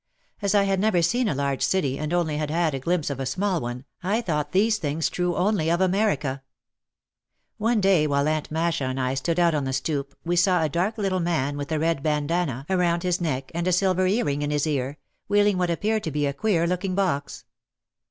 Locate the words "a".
1.29-1.35, 2.73-2.79, 3.19-3.25, 10.63-10.69, 11.71-11.77, 13.67-13.71, 16.25-16.33